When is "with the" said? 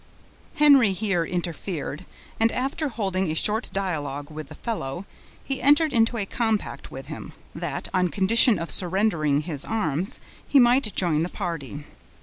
4.31-4.55